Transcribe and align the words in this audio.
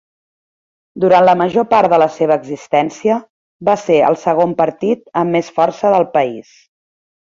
Durant 1.03 1.27
la 1.29 1.35
major 1.41 1.67
part 1.75 1.91
de 1.95 1.99
la 2.05 2.07
seva 2.17 2.39
existència, 2.45 3.19
va 3.71 3.79
ser 3.85 4.01
el 4.11 4.21
segon 4.27 4.59
partit 4.67 5.09
amb 5.25 5.39
més 5.41 5.57
força 5.63 5.97
del 5.99 6.13
país. 6.21 6.55